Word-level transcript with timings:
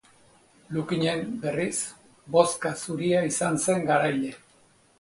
Lukinen, 0.77 1.21
berriz, 1.43 1.75
bozka 2.37 2.73
zuria 2.85 3.23
izan 3.31 3.63
zen 3.69 3.87
garaile. 3.93 4.37